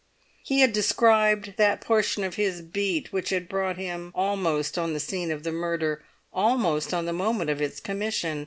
He 0.43 0.61
had 0.61 0.73
described 0.73 1.57
that 1.57 1.79
portion 1.79 2.23
of 2.23 2.33
his 2.33 2.63
beat 2.63 3.13
which 3.13 3.29
had 3.29 3.47
brought 3.47 3.77
him 3.77 4.11
almost 4.15 4.75
on 4.75 4.93
the 4.93 4.99
scene 4.99 5.29
of 5.29 5.43
the 5.43 5.51
murder, 5.51 6.03
almost 6.33 6.91
at 6.91 7.05
the 7.05 7.13
moment 7.13 7.51
of 7.51 7.61
its 7.61 7.79
commission. 7.79 8.39